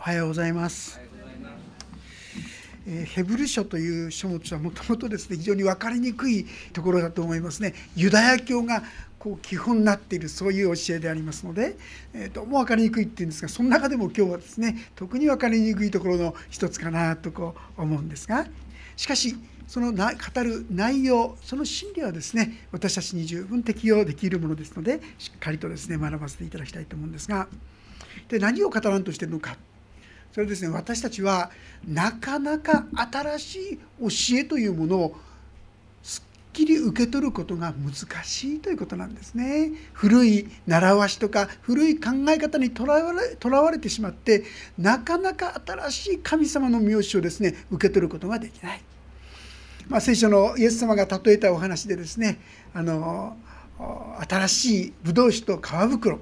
[0.00, 0.98] おはようございます。
[2.86, 7.74] えヘブル書という書物はもともとですね非常に分かりにくいところだと思いますね。
[7.96, 8.82] ユダヤ教が
[9.18, 11.76] こう基本になっているそういう教えでありますので、
[12.14, 18.46] えーどうも分かりにくいっていうんですがその中でも今日はですね特に分かりにくいところの一つかなとこう思うんですが
[18.96, 19.36] しかし
[19.68, 27.48] そのな語る内容その真理はですね私たちに十分適用できるものですのでしっかりとですね学ばせていただきたいと思うんですが
[28.30, 29.58] で何を語らんとしてるのか
[30.32, 31.50] それですね私たちは
[31.86, 35.16] なかなか新しい教えというものを
[36.02, 39.72] すっきり受け取ることが難しいということなんですね。
[39.92, 44.44] 古い習わしとか古い考え方にとらわれとらわれてしまって
[44.78, 48.82] なかなか新しい神様の名詞をですね受け取ることができない。
[49.88, 52.38] まあ、聖書のイエス様が例えたお話でですね
[52.72, 53.36] あの
[54.28, 56.20] 新しいブドウ酒と皮袋。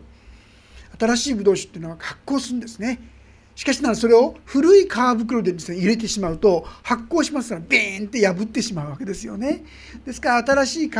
[0.98, 2.98] 新しいブドウ酒っていうのは発酵するんですね。
[3.58, 9.64] しかしならそれを古い皮袋でですね入れてしまうと発酵しますからビーンって破ってしまうわけですよね。
[10.06, 10.90] ですから新しい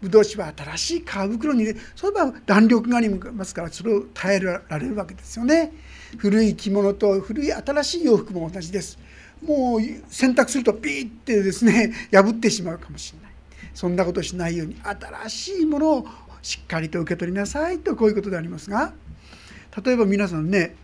[0.00, 5.72] ブドウ酒は新しい皮袋に入れそれは弾力がありますからそれを耐えられるわけですよね。
[6.16, 8.96] 古い着物と古い新しい洋服も同じです。
[9.44, 13.32] もう洗濯するとピーってですね破ってしまうかもしれない。
[13.74, 16.06] そんなことしないように新しいものを
[16.42, 18.92] しっかりと受け取りなさいとこういうことでありますが
[19.84, 20.76] 例えば皆さんね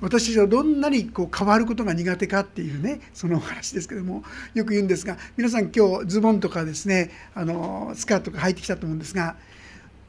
[0.00, 9.36] 私はどんなにこう変わることが苦手かっていうねそのお話ですけどもよく言うんですが皆さん今日ズボンとかですねあのスカートとか履いてきたと思うんですが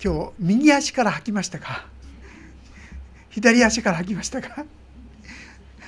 [0.04, 1.88] 今日右足から履きましたか？
[3.30, 4.66] 左足から履きましたか？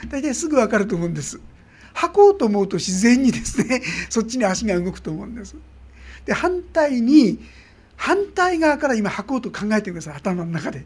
[0.09, 1.42] 大体すぐ分かると思うんです。
[1.94, 5.55] 履こうと思うと自然にですねそっちに足が動くと思うんです。
[6.25, 7.39] で反対に
[7.97, 10.86] 反対側から今履こうと考えてください頭の中で。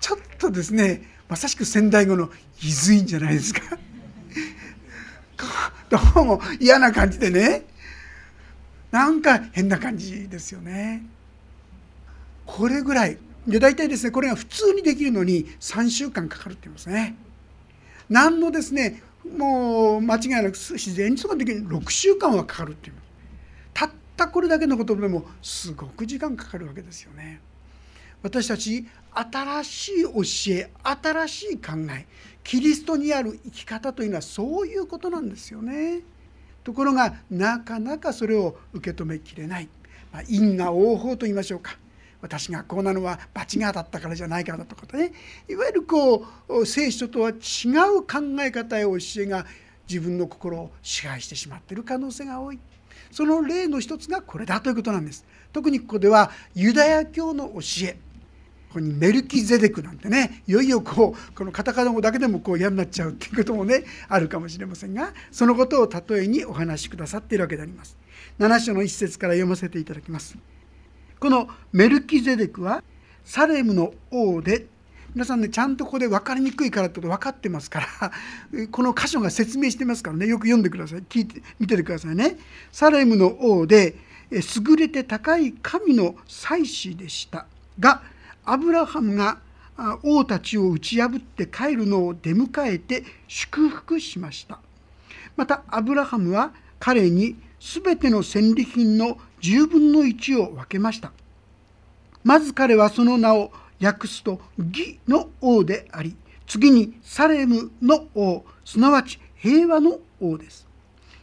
[0.00, 2.30] ちょっとですねまさしく仙台語の
[2.62, 3.60] いずいんじゃないですか。
[5.88, 7.64] どうも嫌な感じでね。
[8.90, 11.04] なんか変な感じですよね。
[12.46, 13.18] これぐらい。
[13.46, 17.14] で大体ですねこれが普通にできるのに3週間かかるって言いますね。
[18.08, 19.02] 何のですね
[19.36, 21.66] もう間違いなく自然にそができる。
[21.66, 22.96] 6週間はかかるっていう
[23.72, 27.40] たったこれだけのことでもすごく時間かかるわけですよね。
[28.22, 32.06] 私たち新しい教え新しい考え
[32.44, 36.00] キリストにある生き方というのはそういうことなんですよね。
[36.62, 39.68] ところがなかなかそれを受け止めきれない、
[40.12, 41.78] まあ、因果応報と言いましょうか。
[42.20, 45.12] 私がこうなのは罰が当たったからじゃないからだとかね。
[45.48, 49.46] いわゆるこう聖書とは違う考え方や教えが
[49.88, 52.58] 自分の心を支配してしまっている可能性が多い。
[53.10, 55.24] その例の一つがこれだということなんです。
[55.52, 57.96] 特にここではユダヤ教の教え。
[58.70, 67.96] ここにメルキゼデクなんてねいよいよこうこのカタカナ語だけでもこう嫌になっちゃうっていうこともねあるかもしれませんがそのことを例えにお話しくださっているわけであります。
[68.38, 70.38] 7章の一節から読ませていただきます。
[71.18, 72.84] このメルキゼデクは
[73.24, 74.66] サレムの王で
[75.14, 78.12] 皆さんねちゃんとここで分かりにくいからってこと分かってますから
[78.70, 81.02] この箇所が説明してますからねよく読んでください。
[81.08, 82.38] 聞いて見ててくださいね。
[82.70, 83.96] サレムの王で
[84.30, 87.46] 優れて高い神の祭司でした。
[87.80, 88.02] が
[88.44, 89.38] アブラハムが
[90.02, 94.58] 王たちを打ち破って帰るのを出迎えて祝福しました。
[95.36, 101.12] またアブラハムは彼に全ての戦利品の10分の1を分けました。
[102.24, 103.52] まず彼はその名を
[103.82, 106.14] 訳すと義の王であり
[106.46, 110.66] 次にサレムの王すなわち平和の王です。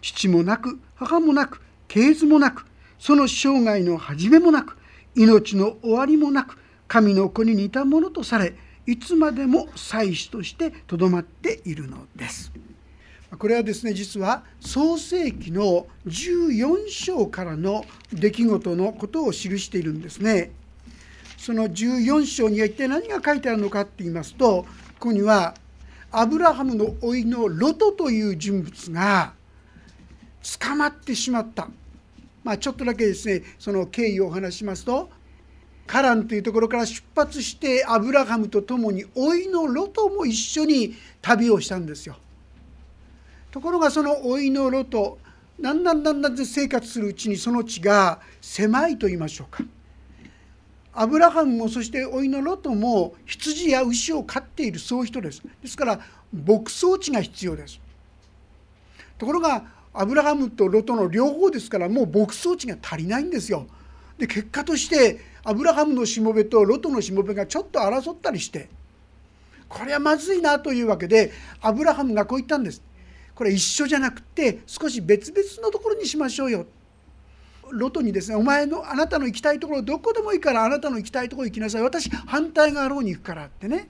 [0.01, 2.65] 父もなく母もなく系図もなく
[2.97, 4.77] その生涯の始めもなく
[5.15, 8.55] 命の終わりもなく神の子に似たものとされ
[8.85, 12.51] いつまでも祭司としてとどまっているのです。
[13.37, 17.83] これはですね実は創世紀の14章からの
[18.13, 20.51] 出来事のことを記しているんですね。
[21.37, 24.67] その14章には一体何が書いてあるのかって言いますとこ
[24.99, 25.55] こには
[26.11, 29.33] アブラハムの甥のロトという人物が
[30.59, 31.67] 捕まってしまった。
[32.45, 35.09] まあちょっとだけですねその経緯をお話しますと
[35.87, 42.17] カランというところから出発してアブラハムと共に甥いのロトも一緒に旅をしたんですよ。
[43.49, 45.17] ところがその甥いのロト
[45.59, 49.63] だんだんだんだん生活するうちにその地が狭いと言いましょうか。
[50.93, 55.41] アブラハムもそして甥いのロトも羊や牛を飼っているそういう人です。
[55.61, 55.99] ですから
[56.33, 57.79] 牧草地が必要です。
[59.17, 59.63] ところが
[59.93, 63.67] アブラハムとロトの両方ですからもう牧草地が足りないんですよ。
[64.17, 68.67] で結果としてアブラハムのしもべとロトのしもべがちょっと争ったりして
[69.69, 72.81] これはまずいなというわけでアブラハムがこう言ったんです。
[73.33, 76.65] これ一緒じゃなくて少し別々のところにしましょうよ。
[77.71, 81.81] ロトにですねお前のあなたの行きたいところどこでもいいからあなたの行きたいところ行きなさい。
[81.81, 83.87] 私反対側の方に行くからってね、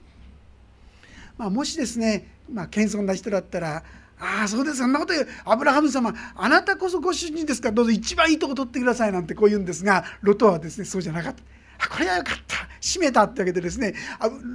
[1.36, 3.82] まあ、もしですね、まあ、謙遜な人だったら
[4.20, 4.78] ああそうです。
[4.78, 5.28] そんなこと言う。
[5.44, 11.42] アブラハム様あなたこそご主人ですからどうぞ一番いいとこ取ってくださいなんてこう言うんですがロトはですねそうじゃなかった。
[11.80, 12.56] あこれはよかった。
[12.80, 13.94] 閉めたってわけでですね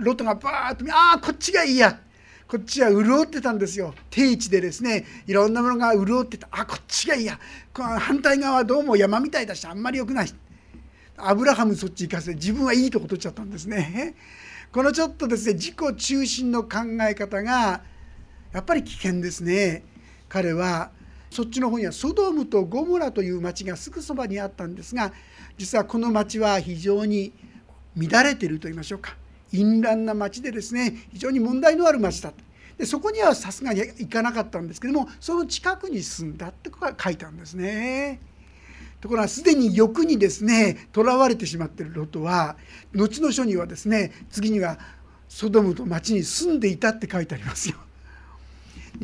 [0.02, 2.00] ロトがバーッとああこっちがいいや。
[2.46, 3.96] こっちは潤ってたんですよ。
[4.10, 6.48] 定地でですねいろんなものが潤ってた。
[6.52, 7.40] あこっちがいいや。
[7.74, 10.30] 反対側はどうも山みたいだしあんまり良くない。
[11.16, 14.16] アブラハムそっち行かせて自分はいいとこ取っちゃったんですね。
[14.72, 17.82] このちょっとですね自己中心の考え方が
[18.54, 19.84] やっぱり危険ですね
[20.30, 20.92] 彼は
[21.30, 25.12] そっちの方にはソドムとゴモラという町がすぐそばにあったんですが
[25.58, 27.34] 実はこの町は非常に
[27.98, 29.16] 乱れていると言いましょうか
[29.52, 32.32] 淫乱な町でですね非常に問題のある町だ
[32.78, 38.20] でそこにはさすがに行かなかったんですけどもその近くに住んだってことが書いたんですね。
[39.00, 42.56] ところがすでに欲にですねとらわれてしまっているロトは
[42.94, 44.80] 後の書にはですね次には
[45.28, 47.76] ソドムと町に住んでいたって書いてありますよ。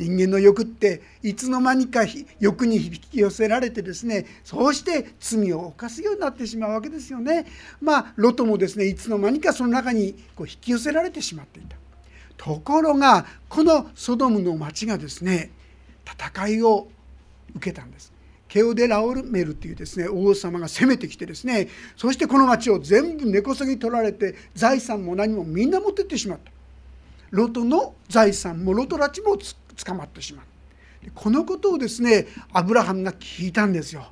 [0.00, 2.06] 人間の欲っていつの間にか
[2.38, 7.44] 欲に引き寄せられてですねそうして罪を犯すようになってしまうわけですよね。
[7.82, 11.76] まあロトもですねいつの間にかその中にこう引き寄せられてしまっていた。
[12.38, 15.50] ところがこのソドムの町がですね
[16.06, 16.88] 戦いを
[17.54, 18.10] 受けたんです。
[18.48, 26.50] ケオデ・ラオルメルっていうですね王様が攻めてきてですねそしてこの町を全部根こそぎ取られて財産も何もみんな持ってってしまった。
[27.30, 29.36] ロトの財産もロトたちも
[29.74, 30.46] 捕まってしまう
[31.14, 34.06] このことをですねアブラハムが聞いたんですよ。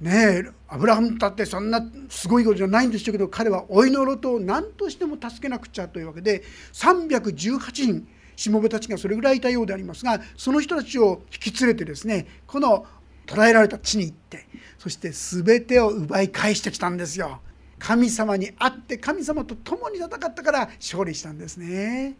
[0.00, 6.42] ねえアブラハムだってそんなすごいことじゃないんでしょうけど彼は老いのロトを何としても助けなくちゃというわけで
[6.74, 8.06] 318人
[8.36, 12.84] しもべたちがそれぐらいいたようでありますがその人たちを引き連れてですねこの
[13.24, 14.46] 捕らえられた地に行って
[14.78, 17.40] そして全てを奪い返してきたんですよ。
[17.78, 22.16] 神様に会って神様と共に戦ったから勝利したんですね。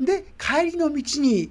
[0.00, 1.50] で帰りの道に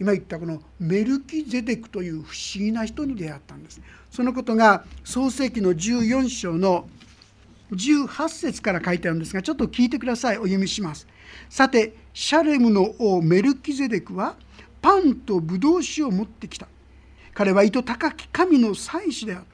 [0.00, 3.80] 今言ったこのメルキゼデクという不思議な人に出会ったんです。
[4.10, 6.88] そのことが創世紀の14章の
[7.72, 10.38] 18節から書いてあるんですがちょっと聞いてください。
[10.38, 11.06] お読みします。
[11.48, 14.36] さてシャレムの王メルキゼデクは
[14.82, 16.66] パンとブドウ酒を持ってきた。
[17.32, 19.44] 彼は糸高き神の祭司である。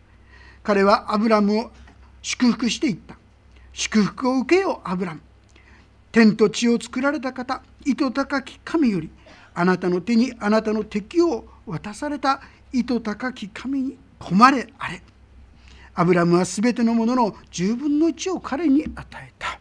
[0.63, 1.71] 彼はアブラムを
[2.23, 3.17] 祝福していった。
[3.73, 5.21] 祝福を受けよアブラム。
[6.13, 9.11] 天と地を作られた方糸高き神より
[9.55, 12.41] あなたの手にあなたの敵を渡された
[12.73, 15.03] 糸高き神に誉れあれ。
[15.95, 19.59] アブラムは全てのものの10分の1を彼に与えた、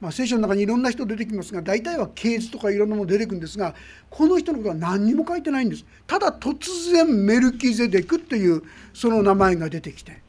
[0.00, 3.74] まあ、聖書の中にいろんな人出てきますが大体は系図とかいろんなもの出てくるんですが
[4.08, 5.84] この人のことは何にも書いてないんです。
[6.06, 8.62] ただ突然メルキゼデクっていう
[8.94, 10.25] その名前が出てきて。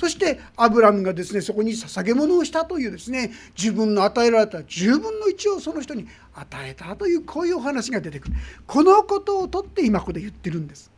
[0.00, 8.34] そしてアブラムがですねそこに捧げ物をしたというですね自分の与えられた10分の1をその人に与えたというこういうお話が出てくる。
[8.66, 10.90] このことをとって今ここで言ってるんです。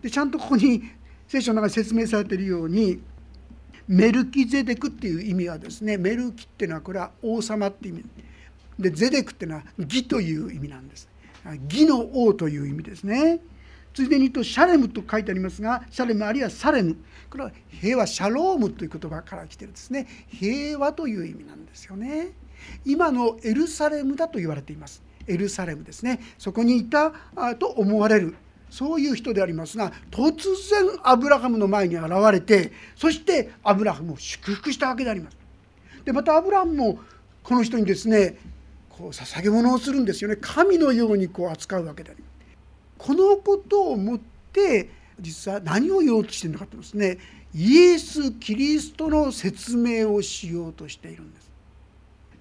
[0.00, 0.84] でちゃんとここに
[1.28, 3.02] 聖書の中に説明されているように
[3.86, 8.06] メルキゼデクっていう意味はですねメルキっていうのはこれは王様って意味。
[8.78, 11.10] でゼデクっていうのは義という意味なんです。
[11.70, 13.40] 義の王という意味ですね。
[13.92, 16.96] ついでに言うとシャレムと書いてありますがシャレムあるいはサレム。
[17.28, 20.06] これは平和シャロームという言葉から来てるですね。
[20.28, 22.32] 平和という意味なんですよね。
[22.84, 25.02] 今のエルサレムだと言われています。
[25.26, 26.20] エルサレムですね。
[26.38, 27.12] そこにいた
[27.58, 28.34] と思われる。
[28.70, 35.36] そういう人でありますが突然アブラハムの前に現れてそしてアブラハムを祝福したわけであります。
[36.04, 37.00] でまたアブラハムも
[37.42, 38.38] この人にですね
[38.88, 40.36] こう捧げ物をするんですよね。
[40.40, 42.29] 神のようにこう扱うわけであります。
[43.00, 44.20] このことをもっ
[44.52, 47.18] て実は何を言おうとしているのかとですね
[47.54, 51.50] イエス・キリストの説明をしようとしているんです。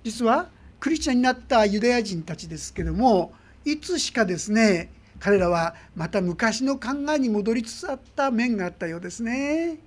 [0.03, 0.49] 実は
[0.79, 3.31] クリスチャンになったユダヤ人たちですけども
[3.63, 9.77] いつしかですね彼らはまた昔の考えに戻りつつあった面があったようですね。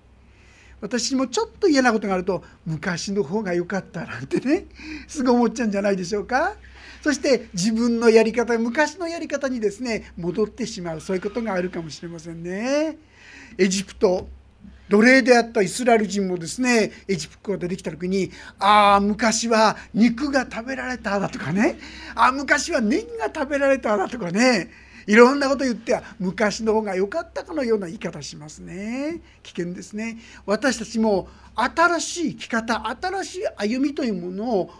[0.80, 4.64] 私もちょっと嫌なことがあると昔の方が良かったなんてね
[5.06, 6.56] すぐ思っちゃうんじゃないでしょうか。
[7.02, 12.97] そして自分のやり方昔のやり方にですね戻ってしまうそういうことがあるかもしれませんね。
[13.59, 14.28] エジプト
[14.88, 21.78] 奴隷であったイスラエル人もですねエジプトが出てきた時にああ昔は肉が食べられただとかね。
[22.14, 24.71] ああ昔はネギが食べられただとかね。
[25.06, 29.21] いろんなこと言っては昔の方が良かったかのような言い方しますね。
[29.42, 30.18] 危険ですね。
[30.47, 34.71] 私たちも新しい生き方新しい歩みというものを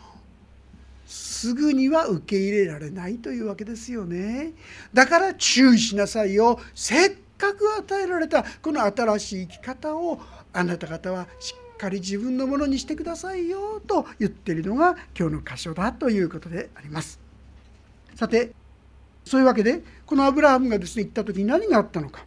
[1.07, 4.53] すぐには受け入れられないというわけですよね。
[4.93, 6.61] だから注意しなさいよ。
[6.75, 10.21] せっかく与えられたこの新しい生き方を
[10.53, 17.19] あなた方はしっかり自分のものにしてくださいよと言っているのが今日の箇所だということであります。
[18.15, 18.53] さて
[19.25, 22.25] そういうわけでこのアブラハムがですね行った時に何があったのか。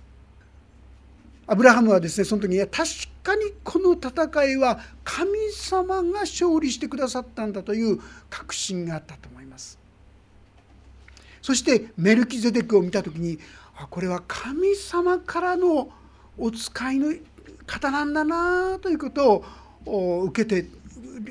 [1.48, 2.90] アブラハムはですねその時に確
[3.24, 8.00] かにこの戦いは神様が勝利してくださったんだという
[8.30, 9.78] 確信があったと思います
[11.42, 13.38] そしてメルキゼデクを見た時に
[13.78, 15.90] あこれは神様からの
[16.38, 17.14] お使いの
[17.68, 19.44] 方なんだなということ
[19.86, 20.70] を受けて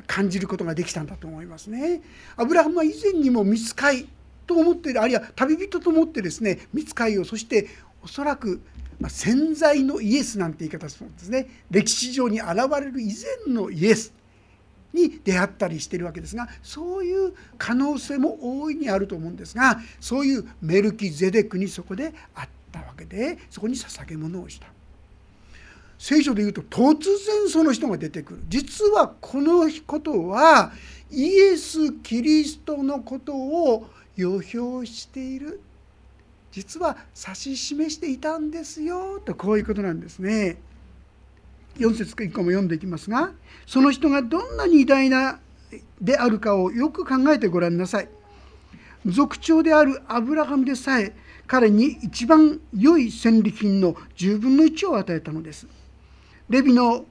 [0.06, 2.00] 感じることができたんだと思いますね。
[2.36, 4.06] アブラハムは以前にも見つかい
[4.46, 7.68] と思っているあるいは旅人と思ってですね見つかいをそして
[8.04, 8.60] おそらく
[9.00, 11.48] ま潜在のイエスなんて言い方するんですね。
[11.70, 13.12] 歴史上に現れる以
[13.46, 14.12] 前のイエス
[14.92, 24.68] に出会ったりしてるわけですがそういう可能性も大いにあると思うんですがそういうメルキゼデクにそこであったわけでそこに捧げ物をした。
[25.98, 28.40] 聖書で言うと突然その人が出てくる。
[28.48, 30.72] 実はこのことは
[31.10, 35.60] イエス・キリストのことを予表している
[36.54, 40.56] 実は指し示していたんですよとこういうことなんですね。
[41.78, 43.32] 4節以降も読んでいきますが
[43.66, 45.40] その人がどんなに偉大な
[46.00, 48.08] であるかをよく考えてごらんなさい。
[49.04, 51.16] 族長であるアブラハムでさえ
[51.48, 55.66] 彼に一番良い戦利品の10分の1を与えたのです。
[56.48, 57.04] レビの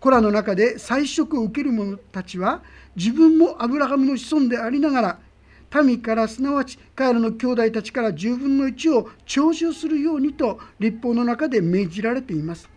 [0.00, 2.62] 子らの中で祭食を受ける者たちは
[2.96, 5.18] 自分もアブラハムの子孫でありながら
[5.74, 12.68] 民からすなわち彼らの兄弟たちから10分の1を徴収するようにと立法の中で命じられています。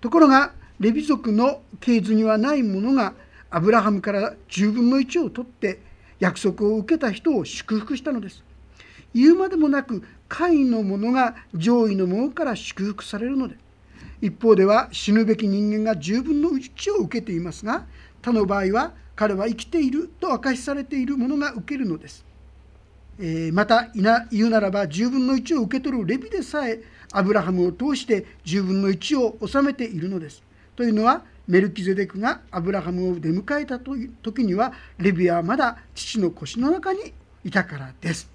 [0.00, 3.14] ところがレビ族の系図にはない者が
[3.50, 5.80] アブラハムから10分の1を取って
[6.20, 8.42] 約束を受けた人を祝福したのです。
[9.14, 13.56] 言うまでもなく下位の者が上位の者から祝福されるので
[14.20, 17.86] 一方では死ぬべき人間が10分の1を受けていますが
[18.22, 22.24] 他の場合は彼は生きていると明かしされているものが受けるのです。
[23.18, 26.80] えー、また言うならば10分の1を受け取るレビでさえ
[27.12, 30.42] アブラハムを通して10分の1を収めているのです。
[30.74, 37.12] というのはメルキゼデクがアブラハムを出迎えた時にはレビはまだ父の腰の中に
[37.44, 38.28] いたからです。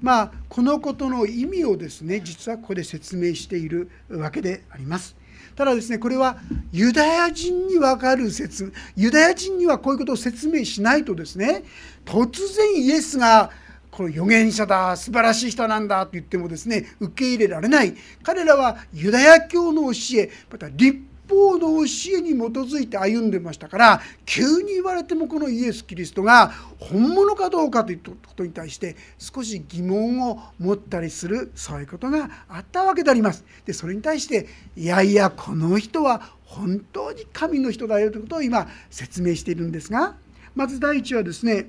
[0.00, 5.16] まあこのことの意味をですね実はここで説明しているわけであります。
[5.56, 6.36] ただですねこれは
[6.70, 11.64] ユダヤ人に分かる説ユダヤ人にはこういうことを説明しないとですね
[12.04, 13.50] 突然イエスが
[13.90, 17.94] この預言者だ素晴らしい人なんだと言ってもですね受け入れられない。
[18.22, 33.44] 彼らはユダヤ教の教えまた立法の教えに基づいて歩んでましたから急に言われてもこのイエス・キリストが本物かどうかということに対して少し疑問を持ったりするそういうことがあったわけであります。
[33.64, 40.16] でそれに対していやいやこの人は本当に神の人だよということを今説明しているんですが
[40.54, 41.68] まず第一はですね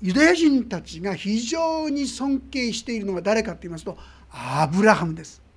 [0.00, 3.98] ユダヤ人たちが非常に尊敬しているのは誰かと言いますと
[4.30, 5.47] アブラハムです。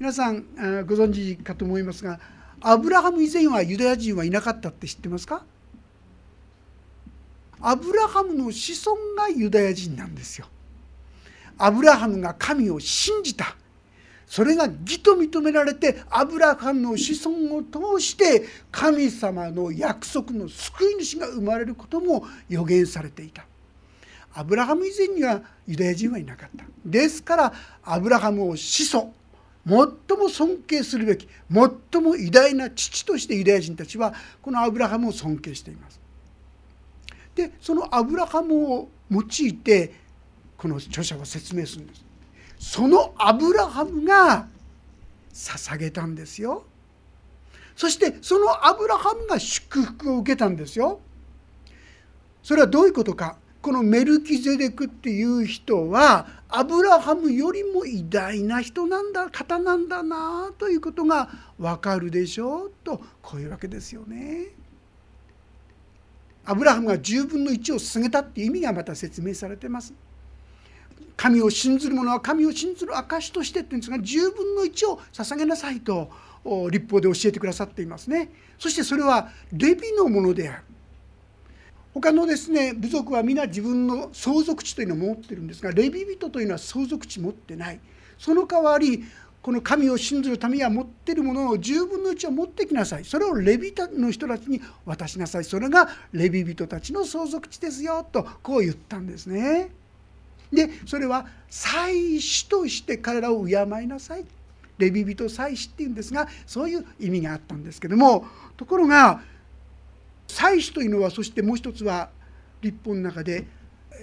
[0.00, 0.46] 皆さん
[0.86, 2.18] ご存知かと思いますが
[2.62, 5.44] アブラハム以前はユダヤ人はいなかったって知ってますか？
[7.60, 10.46] アブラハムの子孫がユダヤ人なんですよ。
[11.58, 13.54] アブラハムが神を信じた
[14.26, 23.44] それが義と認められてアブラハムの子孫を通して神様の約束の救い主が生まれることも予言されていた。
[24.32, 26.64] アブラハム以前にはユダヤ人はいなかった。
[26.86, 27.52] ですから
[27.82, 29.12] アブラハムを始祖
[29.66, 29.76] 最
[30.18, 36.00] も尊敬するべき最も偉大な父としてユダヤ人たちはこのアブラハムを尊敬しています。
[37.34, 39.94] でそのアブラハムを用いて
[40.56, 42.04] この著者は説明するんです。
[42.58, 44.46] そのアブラハムが
[45.32, 46.64] 捧げたんですよ。
[47.76, 51.00] そしてそのアブラハムが祝福を受けたんですよ。
[52.42, 64.46] それはどういうことかこのメルキゼデクっていう人はアブラハムよりも偉大な人なんだ方なんだなということがわかるでしょうとこういうわけですよね。
[66.46, 69.92] アブラハムが10分の1を捧げたっていう意味がまた説明されてます。
[71.16, 76.10] 神を信ずる者は神を信ずる証としてって言うんですが10分の1を捧げなさいと
[76.70, 78.30] 立法で教えてくださっていますね。
[78.58, 80.62] そしてそれはレビのものである。
[81.92, 87.80] 他のですね部族は皆自分の相続地というのを持ってるんですがレビ人というのは相続地持ってない。
[88.18, 89.04] その代わり
[89.42, 93.04] この神を信ずるためには持ってるものの10分の1を持ってきなさい。
[93.04, 95.44] それをレビの人たちに渡しなさい。
[95.44, 99.70] それがレビ人たちの相続地ですよとこう言ったんですね。
[100.52, 104.24] でそれは祭司として彼らを敬いなさい。
[104.76, 109.22] レビ人祭司っていうんですがそういう意味があったんですけどもところが
[110.30, 112.10] 祭司というのはそしてもう一つは
[112.62, 113.46] 立法の中で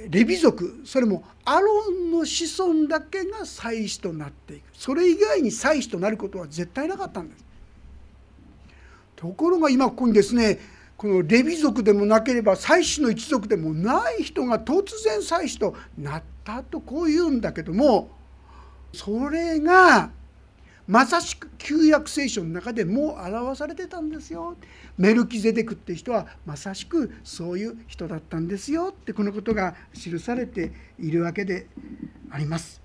[0.09, 4.63] レビ族それもアロンの子孫だけが祭司となっていく。
[4.73, 7.45] それ以外に祭司となることは絶対なかったんです。
[9.15, 10.59] ところが今ここにですね
[10.97, 18.09] このレビ族でもなければ祭司の一族でもない人が突然祭司となったとこう言うんだけども
[18.93, 20.11] それが
[20.87, 24.55] まさしく旧約聖書の中でもう表されてたんですよ。
[24.97, 31.67] メルキゼデクって人はまさしくそういう人だったんですよってこのことが記されているわけで
[32.31, 32.81] あります。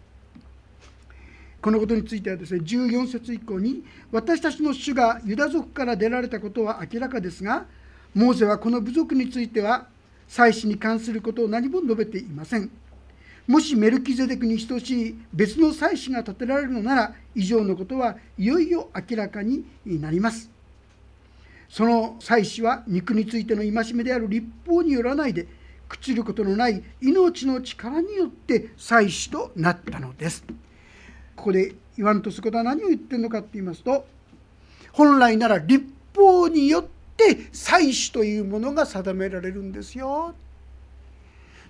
[1.60, 7.66] このことについてはですね14節以降に私たちの主がユダ族から出られたことは明らかですが
[8.14, 9.86] モーゼはこの部族については
[10.26, 12.81] 祭祀に関することを何も述べていません。
[13.46, 20.50] もしメルキゼデクに等しい別の祭司が建てられるのなら以上のことはいよいよ明らかになります。
[21.68, 25.46] その祭司は肉についての戒めである立法によらないで
[25.88, 30.44] 朽ちることのない命の力によって祭司となったのです。
[31.34, 34.06] ここで言わんとすることは何を言ってるのかと言いますと
[34.92, 35.84] 本来なら立
[36.14, 36.84] 法によっ
[37.16, 40.34] て祭司というものが定められるんですよ。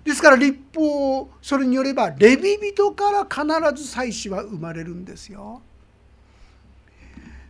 [0.04, 5.62] ですから立法それによればレビ人から必ず祭司は生まれるんですよ。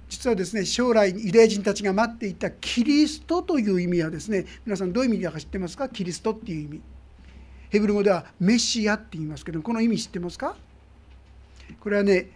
[0.09, 5.89] 実はですね将来ユダヤ人たちが待っていたキリストという意味はですね皆さんどういう意味だか知ってますか？
[5.89, 6.83] キリストっていう意味。
[7.71, 10.55] ヘブル語ではメシアって言いますけどこの意味知ってますか？
[11.81, 12.29] これはね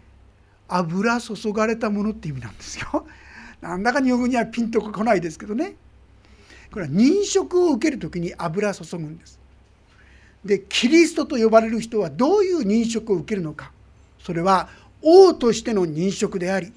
[0.69, 3.07] 油注がれたものって意味なんですよ。
[3.61, 5.77] なんだか日本語にはピンとこないですけどね。
[6.73, 9.39] これは認食を受ける時に油注ぐんです。
[10.47, 13.73] でキリストと呼ばれる人はどういう認識を受けるのか
[14.21, 14.69] それは
[15.03, 16.73] 王としての認識であり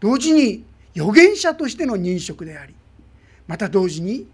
[0.00, 0.64] 同時に
[0.96, 2.74] 預言者としての認識であり
[3.46, 4.26] また同時に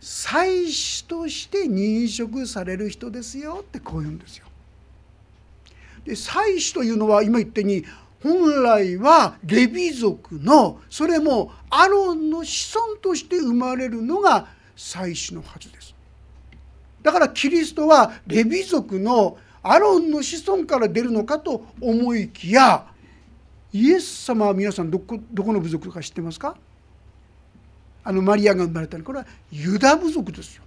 [0.00, 4.46] 祭司として認識される人ですよってこう言うんですよ。
[6.04, 7.84] で祭司というのは今言ったように
[8.20, 15.91] 本来はレビ族のそれもアロンの子孫として生まれるのが祭司のはずです。
[17.02, 22.86] だからキリストはレビ族のアロンの子孫から出るのかと思いきや
[23.72, 26.56] イエス様は皆さんどこどこの部族か知ってますか？
[28.04, 30.62] あのマリアが生まれたのこれはユダ部族ですよ。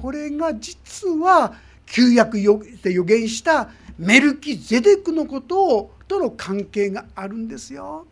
[0.00, 1.54] これが実は
[1.86, 2.36] 旧約
[2.82, 8.06] で予言したメルキゼデクのことをとの関係があるんですよ。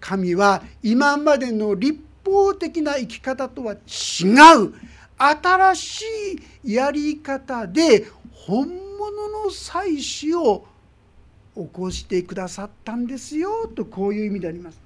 [0.00, 4.74] 神は今までの立法的な生き方とは違う
[5.16, 6.04] 新し
[6.64, 10.66] いやり方で本物の祭祀を
[11.54, 14.78] 起こしてくださったんですよとこういう意味であります。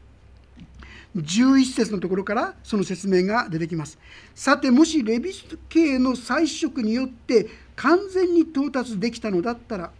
[1.16, 3.98] 11節のところからその説明が出てきます。
[4.34, 9.90] さてもしレビス系の祭職によって完全に到達できたのだったら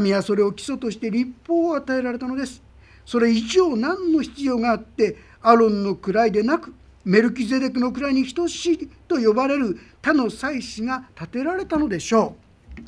[0.00, 2.62] 民はそれを基礎として立法を与えられたのです。
[3.06, 6.74] それ以上何の必要があってアロンの位でなく
[7.08, 12.36] メルキゼデクの位に等しいと呼ばれる他の祭司が建てられたのでしょ
[12.76, 12.82] う。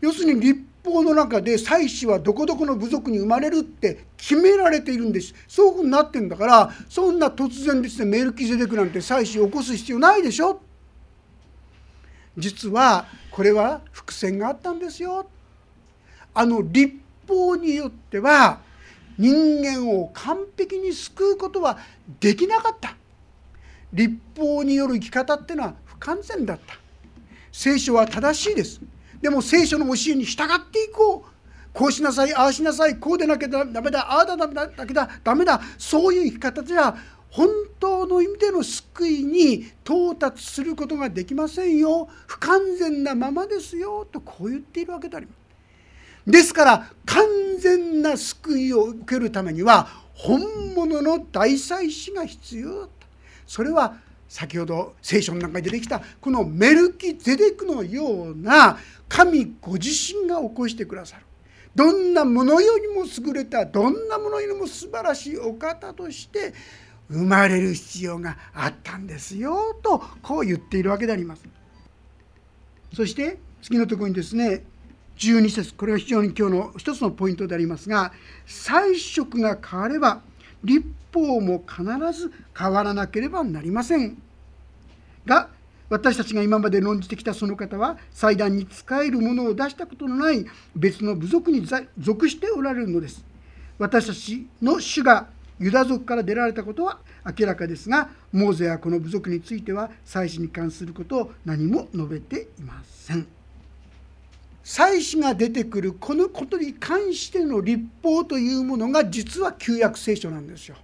[0.00, 5.34] 要するに立法の中で祭司はどこどこの部族に生まれるって決められているんです。
[5.46, 10.62] そういうふうになってるんだからそんな突然ですねメルキゼデクなんて祭司を起こす必要ないでしょ。
[12.38, 15.26] 実はこれは伏線があったんですよ。
[16.32, 16.94] あの立
[17.28, 18.64] 法によっては
[19.18, 21.78] 人間を完璧に救うことは
[22.20, 22.96] できなかった。
[23.92, 26.74] 立法による生き方っていうのは不完全だった。
[27.52, 28.80] 聖書は正しいです。
[29.20, 31.36] でも聖書の教えに従っていこう。
[31.72, 35.60] こうしなさいああしなさいこうでなきゃダメだああだダメだだけだダメだ。
[35.76, 36.96] そういう生き方じゃ
[37.30, 37.48] 本
[37.78, 42.08] 当の意味での救いに到達することができませんよ。
[42.26, 44.06] 不完全なままですよ。
[44.10, 45.45] とこう言っているわけであります。
[46.26, 47.24] ですから完
[47.58, 50.40] 全な救いを受けるためには本
[50.74, 53.06] 物の大祭司が必要だった
[53.46, 53.96] それは
[54.28, 61.22] 先ほど聖書の中に出てきたこのメルキゼデクのような神ご自身が起こしてくださる
[61.76, 66.54] どんなものよりも優れたどんなものよりも素晴らしいお方として
[67.08, 71.44] 生まれる必要があったんですよとこう言っているわけであります。
[72.94, 74.64] そして次のところにですね
[75.16, 75.74] 12節。
[75.74, 78.12] これが非常に今日の一つのポイントでありますが
[78.46, 80.20] 彩色が変われば
[80.62, 84.20] 立法も必ず変わらなければなりません。
[85.24, 85.48] が
[85.88, 91.66] 私たちが今まで論じてきたその方は祭壇に使えるものを出したことのない別の部族に
[91.98, 93.24] 属しておられるのです。
[93.78, 96.98] 私たちの主がユダ族から出られたことは
[97.38, 103.35] 明らかですがモーゼはこの部族については祭祀に関することを何も述べていません。
[104.66, 110.74] 祭祀が出てくるこのことに関しての立法というものが実は旧約聖書なんですよ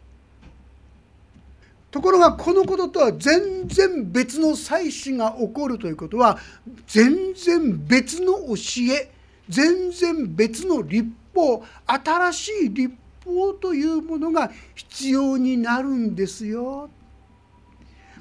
[1.91, 6.39] ところがこのこととは全然別の祭祀が起こるということは
[6.87, 8.55] 全然別の教
[8.95, 9.11] え
[9.49, 16.89] 全然別の立法新しい立法というものが必要になるんですよ。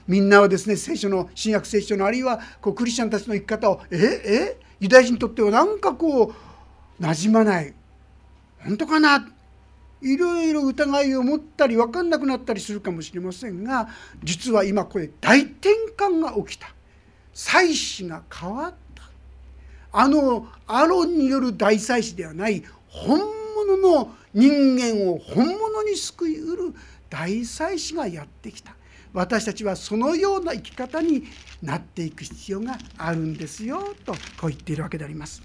[0.07, 6.33] みんなはですね聖書の新約聖書のあるいはこうクリスチャンたちの生き方をええユダヤ人にとってはなんかこ
[6.99, 7.73] うなじまない。
[8.59, 9.27] 本当かな？
[10.01, 13.87] いろいろ疑いを持ったり分かんなくなったりするかもしれませんが
[14.23, 16.73] 実は今これ大転換が起きた。
[17.33, 19.03] 祭祀が変わった。
[19.93, 26.73] あのアロンによる大祭司ではない本物の人間を本物に救いうる
[27.09, 28.75] 大祭司がやってきた。
[29.13, 31.23] 私たちはそのような生き方に
[31.61, 35.41] なっていく必要があるんですよとこう言っているわけであります。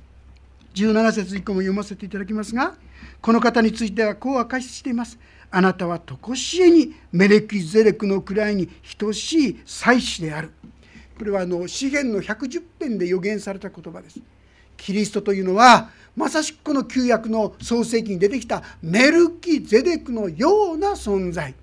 [0.75, 2.75] 17節以降も読ませていただきますが
[3.23, 5.19] この方についてはこう明かししています。
[5.51, 10.53] あなたは常しえにメレキゼレクの位に等しい祭司である。
[11.19, 14.21] これはあの詩篇の110編で予言された言葉です。
[14.77, 21.55] キリストというのはまさしくこの旧約の創世記に出てきたメルキゼデクのような存在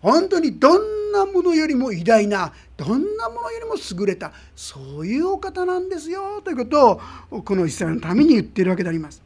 [0.00, 9.22] 本当にどんなものよりも偉大などんなものよりも優れたそういうお方なんですよということをこのイスラエルのために言っているわけであります。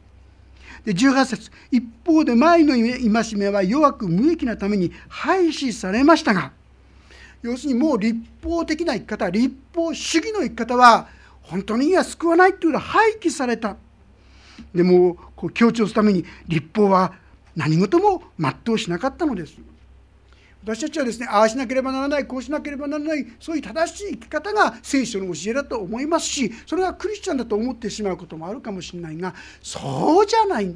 [0.85, 6.51] で18節一方で前の戒めは弱く無益なために廃止されましたが
[7.41, 11.07] 要するにもう立法的な生き方立法主義の生き方は
[11.41, 13.77] 本当には救わないというのは廃棄された
[14.73, 17.13] でもこう強調するために立法は
[17.55, 19.55] 何事も全うしなかったのです
[20.63, 30.75] 私たちはですねああしなければならないこうしなければならないそういう正しい生き方が聖書の教えだと思いますしそれがクリスチャンだと思ってしまうこともあるかもしれないがそうじゃない。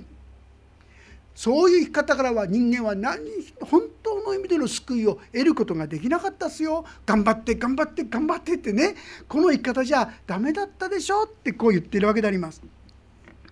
[1.33, 3.19] そういう生き方からは人間は何
[3.61, 6.83] 本当の意味での救いを得ることができなかったですよ。
[7.05, 8.95] 頑張って頑張って頑張ってってね
[9.27, 11.25] この生き方じゃダメだったでしょ。
[11.25, 12.63] ってこう言ってるわけであります。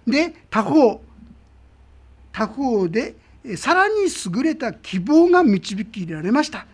[0.08, 1.00] で他方。
[2.32, 3.16] 他方で
[3.58, 6.66] さらに優れた希望が導きられました。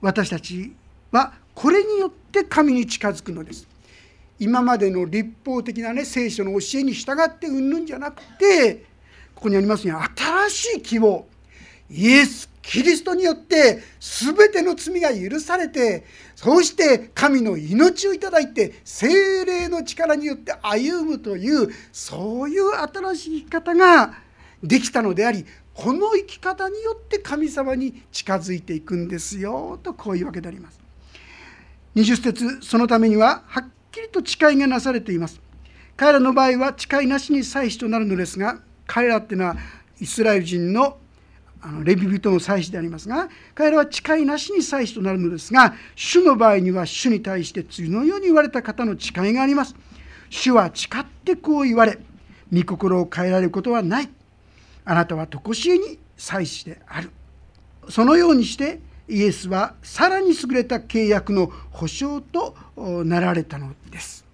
[0.00, 0.72] 私たち
[1.10, 3.68] はこれによって神に近づくのです。
[4.38, 8.84] 今までの立法的なね聖書の教えに従ってうんぬんじゃなくて
[9.34, 10.04] ここにありますように
[10.48, 11.26] 新しい希望。
[11.90, 24.14] イエス・キリストによって全ての罪が許されてそうして神の命をいただいて精霊の力によって歩むというそういう新しい生き方が
[24.62, 30.80] できたのでありこの生き方によって神様に近づいていくんですよとこういうわけであります。
[31.96, 35.40] 20節そのためにははっきりと誓いがなされています。
[35.96, 39.56] 彼らの場合は誓いなしに祭司となるのですが彼らっていうのは
[40.00, 40.98] イスラエル人の
[41.60, 49.74] あのレビ人の祭司でありますが彼らは誓いなしに祭司となるのですが主の場合には主に対して次のように言われた方の誓いがあります。
[50.28, 51.98] 主は誓ってこう言われ
[52.52, 54.10] 御心を変えられることはない。
[54.84, 57.10] あなたは常しえに祭司である。
[57.88, 64.24] そのようにしてイエスはさらに優れた契約の保証となられたのです。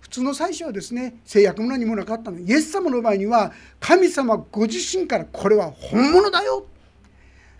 [0.00, 2.38] 普通の祭司はですね制約も何もなかったの。
[2.38, 6.66] イエス様の場合には神様ご自身からこれは本物だよ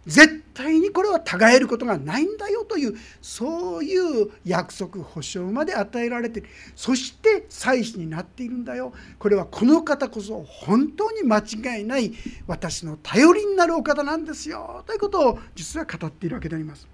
[0.08, 6.44] 絶対にこれは違えることがないんだよというそういう約束保証まで与えられて
[6.74, 12.14] そして祭司になっているんだよこれはこの方こそ本当に間違いない
[12.46, 16.88] 私の頼りになるお方なんですよということを実は語っているわけであります。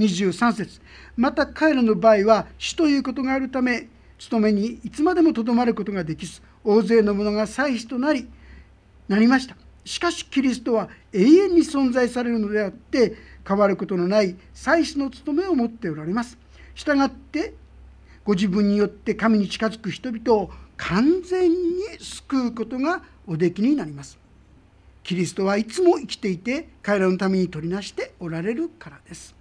[0.00, 0.80] 23節
[1.16, 8.28] また彼らの場合は死ということがあるため勤めにいつまでもとどまることができず大勢の者が祭司となり
[9.08, 9.56] なりました。
[9.86, 16.38] しかしキリストは永遠に存在されるのであって変わることのない祭司の務めを持っておられます。
[16.74, 17.54] したがって
[18.24, 21.56] ご自分によって神に近づく人々を完全に
[21.98, 24.18] 救うことがおできになります。
[25.02, 29.34] キリストはいつも生きていて彼らのために取りなしておられるからです。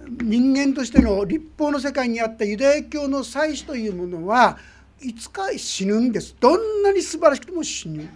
[0.00, 4.58] 人間としての立法の世界にあったユダヤ教の祭司というものは
[5.00, 8.08] いつか死ぬんですどんなに素晴らしくても死ぬ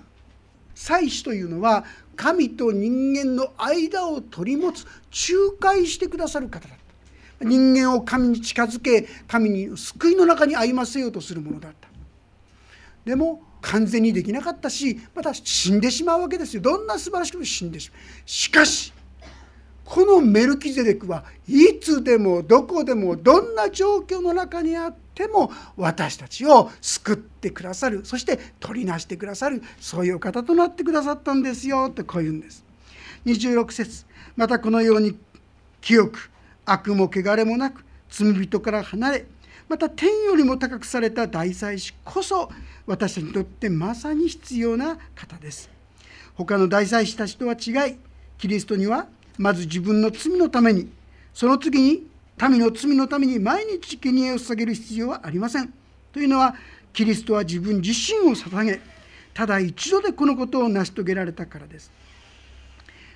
[0.82, 1.84] 祭司というのは
[2.16, 6.78] 神と人間の間を取り持つ仲介してくださる方だっ
[7.38, 7.44] た。
[7.44, 11.88] 人間を神に近づけ神に救いの中に歩ませようとするものだった。
[13.04, 16.62] でも完全にできなかったしまた死んでしまうわけですよ。
[16.62, 18.00] どんな素晴らしくも死んでしまう。
[18.26, 18.92] しかし
[19.84, 32.64] このメルキゼデクはいつでもどこでもどんな状況の中にあっても私たちを救ってくださるそして取りなしてくださるそういう方となってくださったんですよってこう言うんです。
[33.26, 35.16] 26節またこのように
[35.80, 36.30] 清く
[36.64, 39.26] 悪も汚れもなく罪人から離れ
[39.68, 42.50] また天よりも高くされた大祭司こそ
[42.86, 45.70] 私たちにとってまさに必要な方です。
[46.34, 47.96] 他の大祭司たちとは違い
[48.38, 49.06] キリストには
[49.38, 50.90] まず自分の罪のために
[51.32, 52.06] その次に
[52.40, 55.72] 民の罪のために毎日生贄を捧げる必要はありません。
[56.12, 56.54] というのは
[56.92, 58.80] キリストは自分自身を捧げ
[59.32, 61.90] ただ一度でこのことを成し遂げられたからです。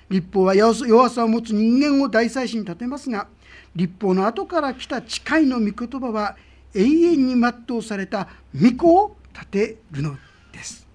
[0.09, 3.27] 立法は弱さを持つ人間を大祭司に立てますが
[3.75, 6.37] 立法の後から来た誓いの御言葉は
[6.73, 10.15] 永遠に全うされた御子を立てるの
[10.51, 10.87] です。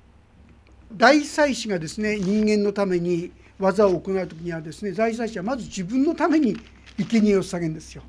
[0.93, 6.57] 大祭司がですね人間のために技を行う時にはですね大祭司はまず自分のために
[6.99, 8.03] 生贄を捧げんですよ。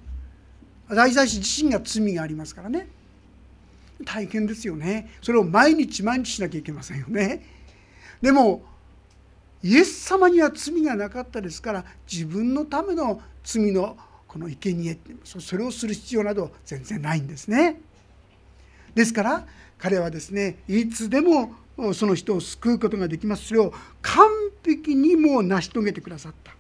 [0.89, 2.88] 大祭司自身が罪がありますからね
[4.06, 7.46] 大変ですよねそれを毎日毎日しなきゃいけませんよね。
[8.22, 8.63] でも
[9.62, 17.80] イエス様には罪がなかったですから自分のための罪のこの生贄それをする必要など全然ないんですね。
[18.93, 21.54] ですから彼はですねいつでも
[21.93, 24.28] その人を救うことができますそれを完
[24.63, 26.54] 璧にもう成し遂げてくださった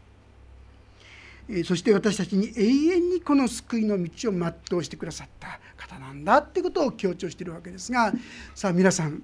[1.65, 8.13] そして私たちに永遠にこの救いの道を全うしてくださった方なんだってことを強調しているわけですが
[8.55, 9.21] さあ皆さん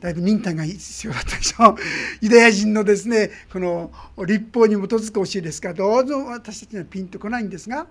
[0.00, 1.76] だいぶ忍耐が必要だったでしょう。
[2.20, 3.90] ユダヤ人のですねこの
[4.26, 7.86] 立法に基づく教えですからどうぞ私たちにはピンとこないんですが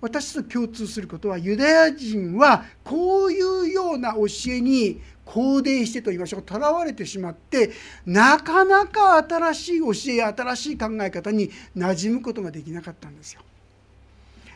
[0.00, 7.70] 私と共通することはユダヤ人はこういうような教えに肯定してと言いましょうとらわれてしまって
[8.06, 13.42] なかなか新しい教え新しい考え方に馴染むことができなかったんですよ。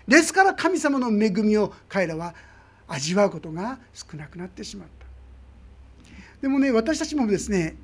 [0.09, 2.35] ですから神様の恵みを彼らは
[2.89, 5.07] 味わうことが少なくなってしまった。
[6.41, 7.77] でもね私たちもですね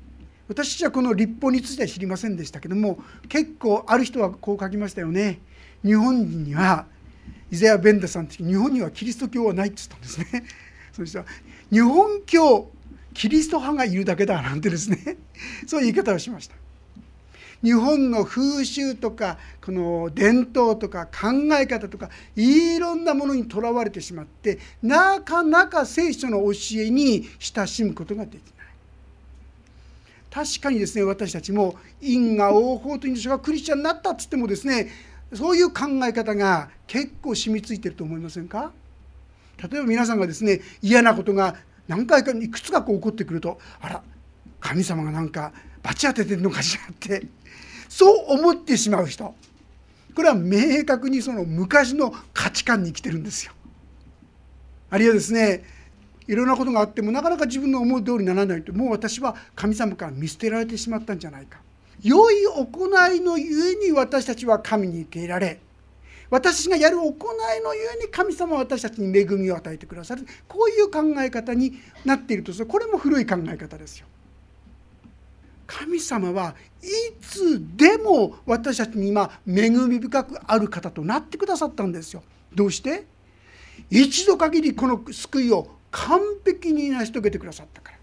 [0.47, 2.99] 私たちはこの立法については知りませんでしたけども
[3.29, 5.39] 結構ある人はこう書きましたよね。
[5.83, 6.87] 日本人には
[7.51, 10.43] イザヤ・ベンダさんって日本にはキリスト教はないって言ったんですね。
[10.91, 11.25] そしたら
[11.71, 12.71] 日本教
[13.19, 15.17] キリスト派がいるだけだなんてですね
[15.67, 16.55] そういう言い方をしました。
[17.61, 28.41] 日本の風習とかこの伝統とか考え方とかいろんなものにとらわれてしまってなかなか聖書の教えに親しむことができない。
[30.31, 34.89] 確かにですね私たちも因果応報という人がクリスチャンになったっつってもですね
[35.33, 38.71] そういう考え方が結構染みついてると思いませんか？
[39.61, 41.55] 例えば皆さんがですね嫌なことが
[41.89, 44.03] 何回かいくつかこう起こってくるとあら
[44.61, 47.25] 神様がなんか罰当ててるのかしらって
[47.89, 49.33] そう思ってしまう人
[50.15, 53.53] これは明確にその昔の価値観に生きてるんですよ。
[54.89, 55.63] あるいはですね
[56.27, 61.59] いろんなことがあってもなかなか自分の思う通りにならないともう私は神様から見捨てられてしまったんじゃないか。
[62.01, 65.59] 良い行いのゆえに私たちは神に受け入れられ
[66.29, 67.13] 私がやる行い
[67.63, 71.73] のゆえに神様は私たちに恵みを与えてくださるこういう考え方に
[72.05, 74.07] なっているとするこれも古い考え方ですよ。
[75.65, 76.87] 神様はい
[77.21, 82.23] つでも私たちに今恵み深くある方となってくださったんですよ。
[82.53, 83.05] どうして？
[83.89, 87.99] 一度限りこの救いを完璧に成し遂げてくださったから。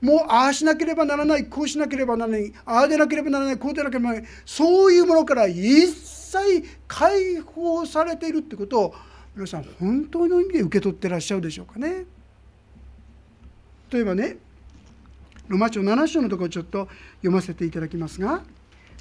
[0.00, 5.88] もうああしなければならないこうしなければならないああでなければならないこうでなければならないそういうものから一
[6.28, 8.94] 切解放されているってことを
[9.34, 12.04] 皆さん本当の意味で受け取ってらっしゃるでしょうかね。
[13.90, 14.36] 例えばね
[15.48, 18.42] ロマ書7章のところちょっと読ませていただきますが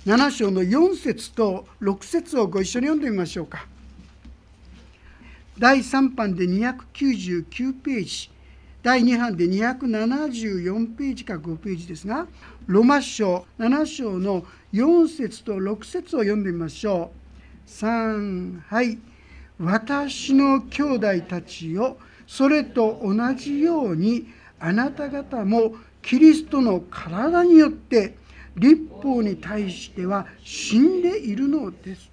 [0.05, 3.67] 7章の4節と6節をご一緒に読んでみましょうか。
[5.59, 8.29] 第3版で299ページ
[8.83, 12.27] 第2版で274ページか5ページですが
[12.67, 17.11] ロマ書7章の4節と6節を読んでみましょ
[17.65, 17.69] う。
[17.69, 18.97] 3はい
[19.57, 24.27] 私の兄弟たちよそれと同じように
[24.59, 28.15] あなた方もキリストの体によって
[28.57, 32.11] 立法に対しては死んでいるのです。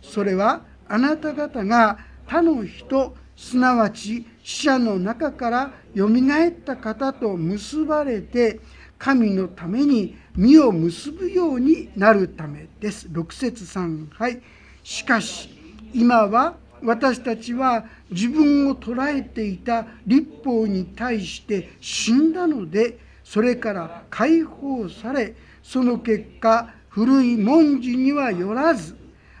[0.00, 8.60] それはあなた方が他の人すなわち死者の中からよみがえった方と結ばれて
[8.98, 13.08] 神のために実を結ぶようになるためです。
[13.08, 14.40] 6節3はい
[14.82, 15.48] しかし
[15.92, 28.96] 今は私たちは自分を捉えていた立法に対して死んだのでそれから解放されその結果古い文字にはよらず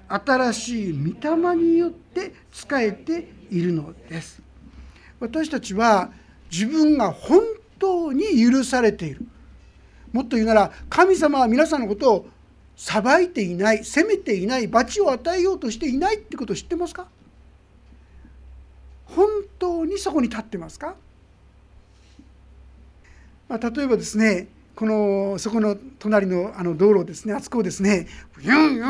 [0.08, 4.42] 新しい御霊によって仕えているのです。
[5.18, 6.10] 私たちは
[6.50, 7.40] 自分が本
[7.78, 9.26] 当に許されている。
[10.16, 12.28] もっと言うなら神様は皆さんのことを
[12.74, 17.06] 裁いていない責めていない罰を与えようとしていないってことを知ってますか？
[19.04, 20.94] 本当にそこに立ってますか、
[23.48, 28.08] まあ、例えばですねこのそこの隣のあの道路ですねあそこをですね
[28.40, 28.84] ユンユンユ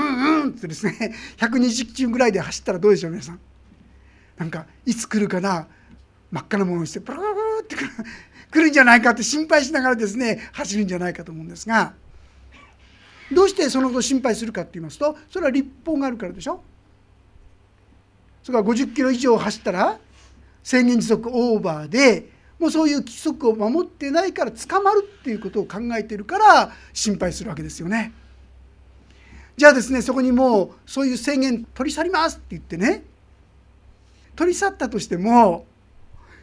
[0.44, 3.40] ンってですね120キロぐらいで走ったらどうでしょう皆さん。
[4.36, 5.66] なんかいつ来るかな？
[6.30, 7.28] 真っ赤なものをしてプルプル
[7.62, 7.76] って
[8.56, 11.92] 来るんじゃないかって心配しながらですね走るんじゃないかと思うんですが
[13.30, 16.62] どうしてそのことを心配するかって言いますとそれは立法があるからでしょ
[18.42, 19.98] それから50キロ以上走ったら
[20.62, 28.12] 制限時速オーバーでもうそういう規則を守ってないから捕まるっていうことを考えてるから心配するわけですよね。
[29.58, 33.04] じゃあですねそこにもうそういう制限取り去りますって言ってね
[34.34, 35.66] 取り去ったとしても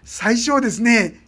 [0.03, 1.22] 最初はですね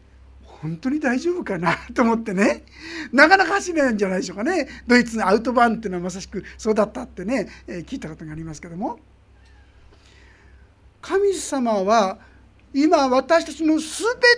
[0.65, 2.65] 本当に大丈夫かなと思ってね。
[3.13, 4.67] なかなか走れないんじゃないでしょうかね。
[4.87, 8.99] ドイツのアウトバーンっていうのはまさしくそうだったってね、え聞いたことがありますけども。
[11.01, 12.17] 神様は
[12.73, 13.85] 今私たちの全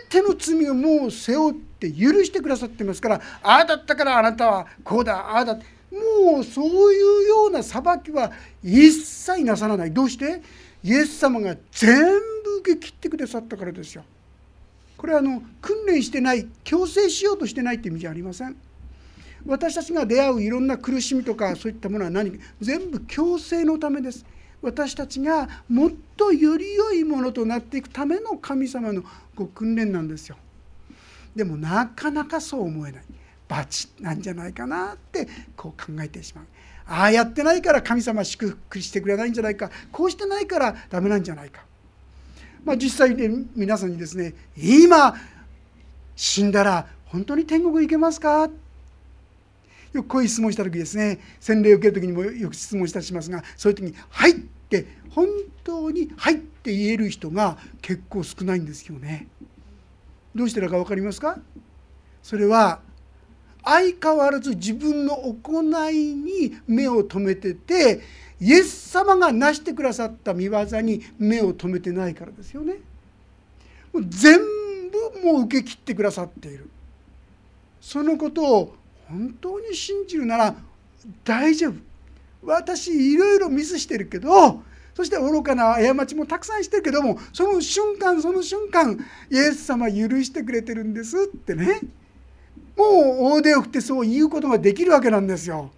[0.09, 9.93] ての罪をもう背負って許してくださってますからああだったからあなたはこうだああだもうそういうような裁きは一切なさらない。
[9.93, 10.41] どうして？
[10.83, 11.97] イエス様が全
[12.43, 14.03] 部受け切ってくださったからですよ。
[14.97, 18.55] これはあの訓練してない強制しようとしてないって意味じゃありません
[19.45, 24.25] 私たちが出会ういろんな苦しみとかそういったものは何か全部強制のためです
[24.61, 29.03] 私たちがもっとより良いものとなっていくための神様の
[29.35, 30.37] ご訓練なんですよ。
[31.35, 33.03] でもなかなかそう思えない
[33.47, 36.45] 罰なんじゃないかなってこう考えてしまう。
[36.87, 41.66] ああやってないから神様祝福してくれないんじゃないかこうしてないからダメなんじゃないか。
[42.67, 45.15] まあ、実際に皆さんにですね今
[46.17, 48.49] 死んだら本当に天国行けますか？
[49.93, 55.27] よくこういう質問した時ですね洗礼を受ける時にもよく質問したりしますがそういう時に「はい」って本
[55.63, 59.29] 当に「はい」って言える人が結構少ないんですよね。
[60.35, 61.39] どうしてだか分かりますか？
[62.21, 62.81] それは
[63.63, 68.01] 相変わらず自分の行いに目を留めてて
[68.39, 72.75] イエス様が成してくださった見業に目を留めてないからですよね。
[73.93, 74.39] もう全
[74.91, 76.69] 部もう受け切ってくださっている。
[77.81, 78.75] そのことを
[79.07, 80.55] 本当に信じるなら
[81.23, 81.73] 大丈夫
[82.43, 84.61] 私いろいろミスしてるけど
[84.93, 88.99] そして愚かな過ちもたくさんしてるけどもその瞬間その瞬間
[89.31, 91.81] イエス様許してくれてるんですってね
[92.75, 95.71] もう大手を振ってそう言うことができるわけなんですよ。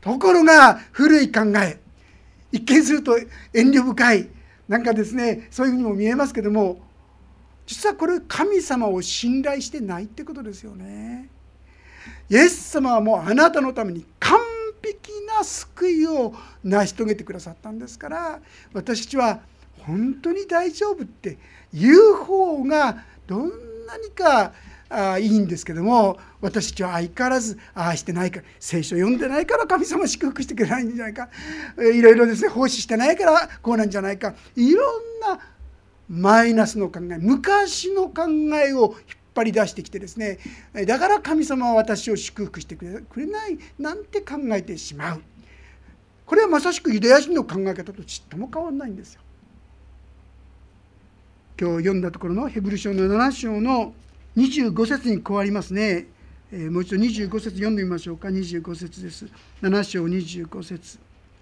[0.00, 1.78] ところが古い考え
[2.52, 3.18] 一見すると
[3.52, 4.28] 遠慮深い
[4.68, 6.80] なんかですねそういうふうにも見えますけども
[7.66, 11.28] 実はこれ神様を信頼してないってことですよね。
[12.28, 14.40] イエス様はもうあなたのために完
[14.82, 16.34] 璧な救いを
[16.64, 18.40] 成し遂げてくださったんですから
[18.72, 19.40] 私たちは
[19.78, 21.38] 本当に大丈夫って
[21.72, 23.50] 言う方がどん
[23.86, 24.52] なにか
[24.90, 31.28] あいいんですけども私たちは相変わらずああしてないから聖書読んでないから神様祝福してくれないんじゃないか
[31.78, 35.40] いろいろですね奉仕してないからこうなんじゃないかいろんな
[36.08, 38.22] マイナスの考え昔の考
[38.56, 38.94] えを引っ
[39.34, 40.38] 張り出してきてですね
[40.86, 42.84] だから神様は私を祝福してく
[43.16, 45.22] れないなんて考えてしまう
[46.30, 49.20] これはまさしくユダヤ人の考え方とちっとも変わらないんですよ。
[51.60, 53.92] 今日読んだところのヘブル書の7章の
[54.36, 56.06] 25節にこうありますね。
[56.52, 59.26] えー、もう一度25節読んでみましょうか25節です。
[59.62, 60.98] 7章25節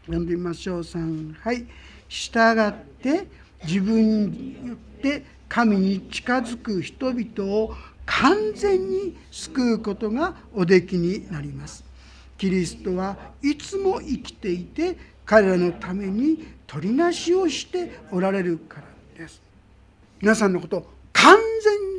[0.06, 1.66] 読んでみましょう3はい
[2.08, 3.26] 従って
[3.64, 7.74] 自分によって神に近づく人々を
[8.06, 11.84] 完全に救うことがおできになります。
[12.38, 14.96] キリストはいつも生きていて
[15.26, 18.84] 彼らのために取りなしをしておられるから
[19.18, 19.42] です。
[20.20, 21.97] 皆さんのことを完全に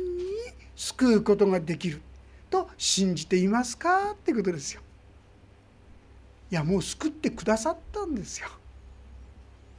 [0.80, 2.00] 救うことができる
[2.48, 4.12] と信じていますか？
[4.12, 4.80] ってことですよ。
[6.50, 8.48] いやもう救ってくださったんですよ。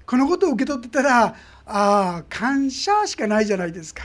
[0.05, 1.33] このことを受け取ってたらあ
[1.65, 4.03] あ感謝しかないじゃないですか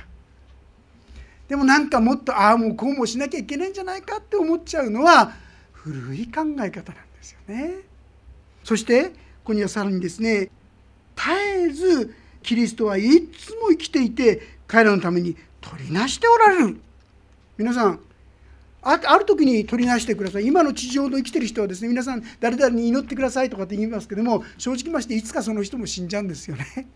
[1.49, 5.35] でもなんかもっとああもうこうもしなきゃいけないんじゃないかって思っちゃうのは
[5.73, 7.81] 古い考え方なんですよね
[8.65, 9.13] そしてこ
[9.47, 10.51] こにはさらにですね
[11.17, 15.37] 絶えずキリストはいつも生きていて彼らのために
[15.71, 16.81] 取りなしておられる。
[17.57, 18.01] 皆さん
[18.83, 20.47] あある時に取りなしてください。
[20.47, 26.87] 今の地上の生きてる人はですね皆さん誰々に祈ってくださいとかって言いますけども正直ましていつかその人も死んじゃうんですよね。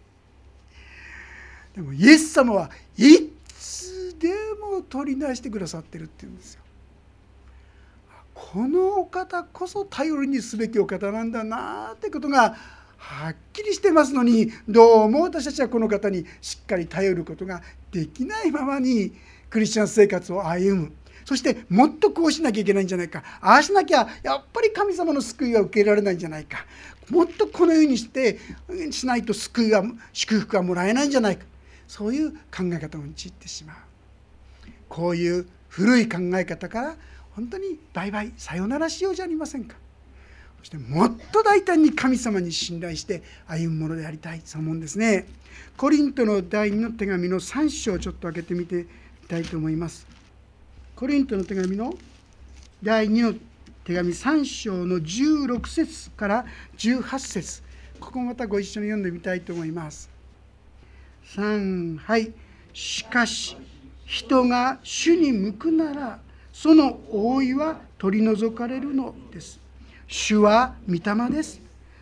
[1.75, 4.29] でもイエス様はいつで
[4.61, 6.61] も取りなしてくださってるっていうんですよ。
[8.35, 12.57] このお方こそ頼りにすべきお方なんだなってことが
[12.97, 19.13] はっきりしてますのにどうも私たちはこの方にしっかり頼ることができないままに
[19.49, 20.93] クリスチャン生活を歩む。
[21.25, 23.23] そしてもっとこうしなきゃいけないんじゃないか。
[23.41, 26.65] ああしなきゃやっぱり神様の救いは受けられないんじゃないか。
[27.09, 28.39] もっとこのようにして
[28.91, 31.45] しないと救いは祝福はもらえないんじゃないか。
[31.87, 33.77] そういう考え方を陥ってしまう。
[34.89, 36.97] こういう古い考え方から
[37.33, 39.77] 本当にバイバイさよならしようじゃありませんか。
[40.59, 44.43] そしてもっと大胆に神様に信頼して歩むものでありたい。
[44.45, 45.27] そう思うんですね。
[45.81, 48.85] コリントの第2の手紙の3章をちょっと開けてみて
[49.23, 50.07] みたいと思います。
[50.95, 51.95] コリントの手紙の
[52.83, 53.39] 第2の
[53.83, 56.45] 手紙3章の16節から
[56.77, 57.63] 18節。
[57.99, 60.11] ここまたご一緒に読んでみたいと思います。
[61.35, 62.31] 3はい。
[62.75, 63.57] しかし
[64.05, 66.19] 人が主に向くなら
[66.53, 69.59] その覆いは取り除かれるのです。
[70.07, 71.59] 主は御霊です。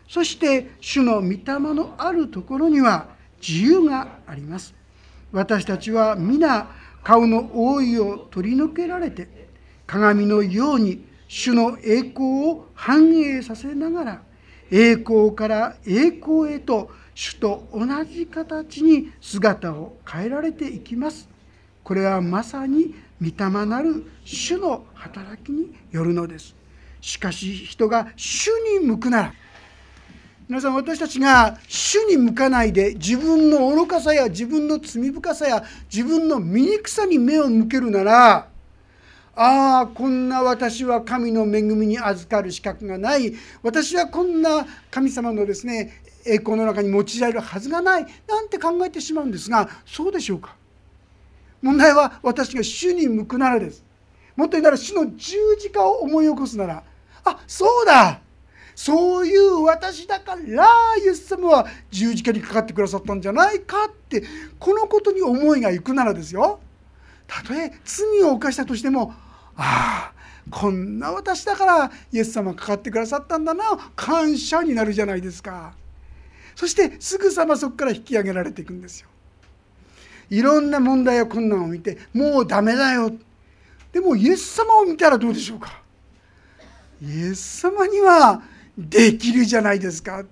[0.09, 4.74] そして主の御霊のあるところには自由があります
[5.32, 6.68] 私たちは皆
[7.03, 9.28] 顔の覆いを取り除けられて
[9.86, 14.22] 鏡のように主の栄光を反映させながら
[14.70, 21.28] 栄光から栄光へと主と同じ形に姿を変えられていきます。
[21.82, 26.55] これはまさに御霊なる主の働きによるのです。
[27.01, 29.34] しかし人が主に向くなら
[30.49, 38.49] 皆さん私たちが主に向かないで自分の愚かさや自分の罪深さや自分の醜さに目を向けるなら
[39.36, 43.34] ああこんな私は神の恵みに預かる資格がない。
[43.62, 48.07] 私はこんな神様のですね栄光の中に用いられるはずがない。
[48.26, 50.57] なんて考えてしまうんですがそうでしょうか。
[51.61, 53.84] 問題は私が主に向くならです。
[54.34, 56.82] もっと言うなら主の十字架を思い起こすなら
[57.24, 58.22] あそうだ。
[58.79, 60.64] そういう私だから
[61.05, 64.22] イエス様は十字架にかかってくださったんじゃないかって
[64.57, 66.61] このことに思いがいくならですよ。
[67.26, 69.12] たとえ罪を犯したとしても
[69.57, 70.14] ああ
[70.49, 73.64] こんな私だからイエス様かかってくださったんだな
[73.97, 75.72] 感謝になるじゃないですか。
[76.55, 79.09] そしてすぐさまそこから引き上げられていくんですよ。
[80.31, 83.11] いろんな問題や困難を見てもうダメだよ。
[83.91, 85.83] でもイエス様を見たらどうでしょうか。
[87.03, 88.41] イエス様には
[88.79, 90.24] できるじゃないですか。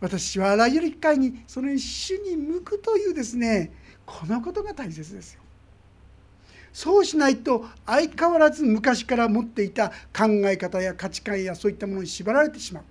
[0.00, 3.72] 私はあらゆる機会にその主に向くというですね
[4.04, 5.40] このことが大切ですよ。
[6.72, 12.82] そうしないと相変わらず昔から持っていた考え方や価値観やそういったものに縛られてしまう。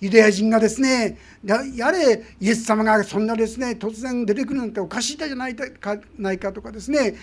[0.00, 7.14] ユダヤ人がですねやれイエス様がそんなですね突然出てくるなんておかしいじゃないかないかとかですね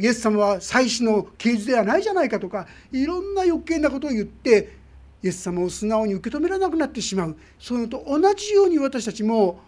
[0.00, 4.85] イエス様は祭司の刑事ではないじゃないかとかいろんな余計なことを言って
[5.22, 7.36] イエス様を素直に受け止められなくなってしまう。
[7.58, 9.60] そういうのと同じように私たちも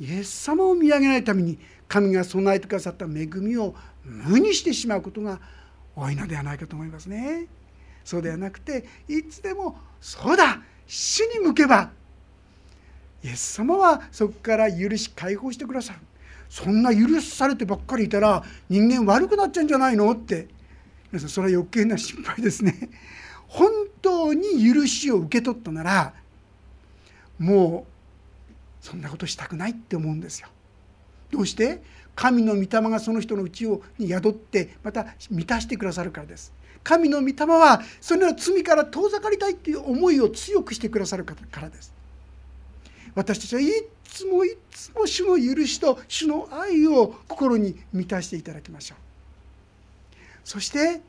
[0.00, 1.58] イエス様を見上げないために
[1.88, 3.74] 神が備えてくださった恵みを
[4.04, 5.40] 無にしてしまうことが
[5.96, 7.46] 多いのではないかと思いますね。
[8.04, 10.62] そうではなくていつでもそうだ。
[10.86, 11.90] 主に向けば。
[13.22, 15.98] イエス様はそこから許し解放してくださる。
[16.48, 20.48] そんな許されてばっかりいたら人間悪くなっちゃうんじゃないのって。
[21.10, 22.90] 皆さんそれは余計な心配ですね。
[23.48, 23.70] 本
[24.02, 26.14] 当に許しを受け取ったなら
[27.38, 27.86] も
[28.82, 30.48] うそんなことしたくないって思うんですよ。
[31.30, 31.82] どうして？
[32.14, 33.66] 神の御霊がその人のうち
[33.98, 36.52] に宿ってまた満たしてくださるからです。
[36.82, 41.92] 神の御霊はその罪から遠ざかりたいっていう思いを強くしてくださるからです。
[43.14, 43.66] 私たちはい
[44.04, 48.98] つもいつも主の許しと主の愛を心に満たしていただきましょう。
[50.44, 51.00] そして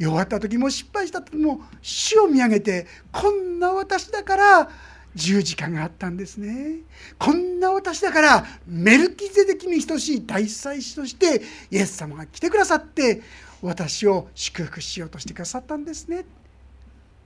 [0.00, 4.70] 弱った時も失敗した時も主を見上げてこんな私だから
[5.14, 6.78] 十字架があったんですね。
[7.18, 13.20] こんな私だからメルキゼデキに等しい大祭司としてイエス様が来てくださって
[13.60, 16.24] 私を祝福しようとしてくださったんですね。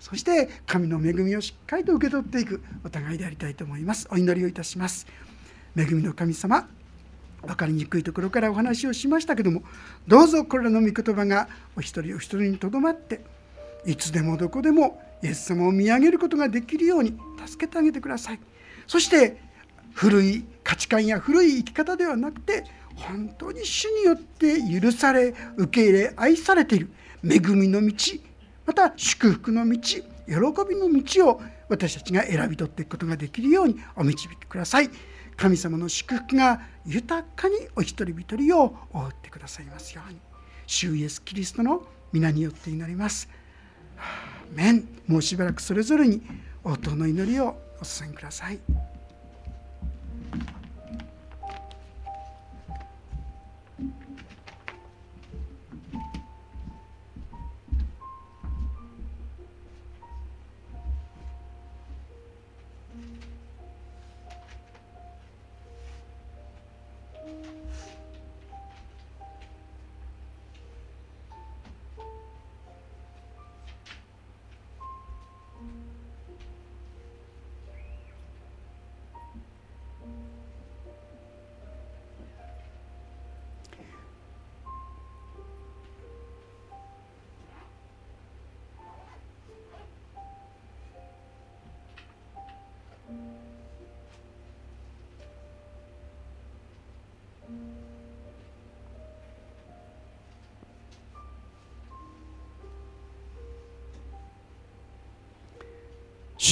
[0.01, 4.09] そして神の恵みをしっかりと受け取っていくお互いでありたいと思います。
[4.11, 5.07] お祈りをいたします。
[5.77, 6.69] 恵みの神様
[7.45, 9.63] 分かりにくいところからお話をしましたけども
[10.07, 13.21] どうぞこれらの御言葉がお一人お一人にとどまって
[13.87, 17.17] いつでもどこでもイエス様を見上げることができるように
[17.47, 18.41] 助けてあげてください。
[18.87, 19.41] そして
[19.95, 22.65] 古い価値観や古い生き方ではなくて
[22.97, 26.91] 本当に主によって許され受け入れ愛されている。
[27.25, 27.95] 恵みの道
[28.67, 34.91] また祝福の道喜びの道を私たちが選び取っていくことができるようにお導きください。
[35.37, 40.19] 神様の祝福が豊かにお一人一人を覆ってくださいますように。
[40.67, 43.29] 主イエスキリストの皆によって祈ります。
[44.53, 44.89] メン。
[45.07, 46.23] もうしばらくそれぞれに
[46.63, 48.94] 応答の祈りをお捧げください。